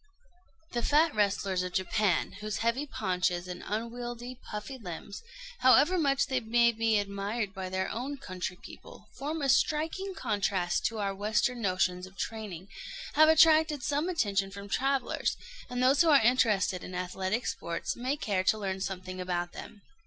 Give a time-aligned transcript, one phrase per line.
[0.71, 5.21] The fat wrestlers of Japan, whose heavy paunches and unwieldy, puffy limbs,
[5.59, 10.85] however much they may be admired by their own country people, form a striking contrast
[10.87, 12.67] to our Western notions of training,
[13.13, 15.37] have attracted some attention from travellers;
[15.69, 19.83] and those who are interested in athletic sports may care to learn something about them.